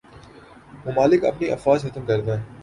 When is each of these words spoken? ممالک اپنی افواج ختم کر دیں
ممالک 0.85 1.21
اپنی 1.25 1.47
افواج 1.51 1.79
ختم 1.81 2.03
کر 2.05 2.19
دیں 2.19 2.37